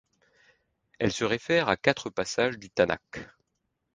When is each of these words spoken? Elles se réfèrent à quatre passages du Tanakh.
Elles 0.97 1.11
se 1.11 1.23
réfèrent 1.25 1.69
à 1.69 1.77
quatre 1.77 2.09
passages 2.09 2.57
du 2.57 2.71
Tanakh. 2.71 3.19